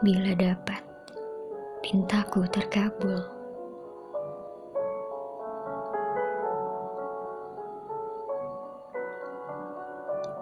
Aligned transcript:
Bila 0.00 0.32
dapat, 0.32 0.80
pintaku 1.84 2.48
terkabul. 2.48 3.20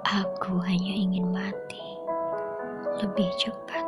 Aku 0.07 0.63
hanya 0.63 0.95
ingin 0.95 1.27
mati 1.35 1.87
lebih 3.03 3.27
cepat. 3.35 3.83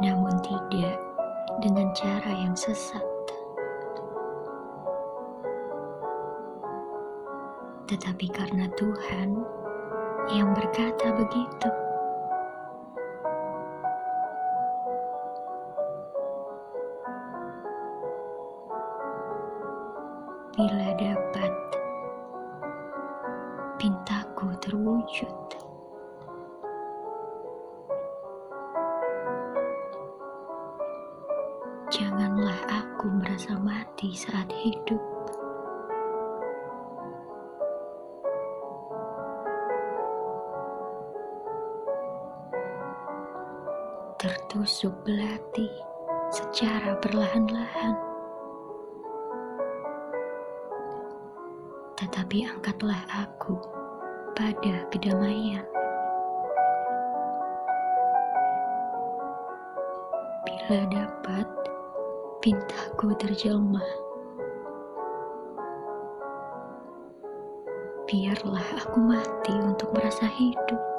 Namun 0.00 0.32
tidak 0.40 0.96
dengan 1.60 1.92
cara 1.92 2.32
yang 2.32 2.56
sesat. 2.56 3.13
Tetapi 7.84 8.26
karena 8.32 8.64
Tuhan 8.80 9.44
yang 10.32 10.56
berkata 10.56 11.12
begitu. 11.12 11.68
Bila 20.54 20.96
dapat, 20.96 21.52
pintaku 23.76 24.48
terwujud. 24.64 25.36
Janganlah 31.92 32.58
aku 32.70 33.12
merasa 33.12 33.60
mati 33.60 34.16
saat 34.16 34.48
hidup. 34.56 35.23
Tertusuk 44.24 45.04
belati 45.04 45.68
secara 46.32 46.96
perlahan-lahan. 46.96 47.92
Tetapi 52.00 52.48
angkatlah 52.48 53.04
aku 53.12 53.60
pada 54.32 54.88
kedamaian. 54.88 55.60
Bila 60.48 60.88
dapat, 60.88 61.44
pintaku 62.40 63.12
terjelma. 63.20 63.84
Biarlah 68.08 68.68
aku 68.88 69.04
mati 69.04 69.52
untuk 69.60 69.92
merasa 69.92 70.24
hidup. 70.32 70.93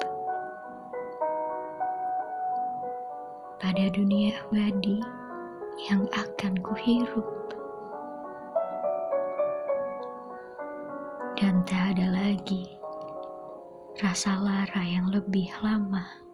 Pada 3.56 3.88
dunia 3.88 4.36
abadi 4.44 5.00
yang 5.88 6.04
akan 6.12 6.60
kuhirup. 6.60 7.24
Dan 11.40 11.64
tak 11.64 11.96
ada 11.96 12.12
lagi 12.12 12.76
rasa 13.96 14.36
lara 14.36 14.84
yang 14.84 15.08
lebih 15.08 15.48
lama. 15.64 16.25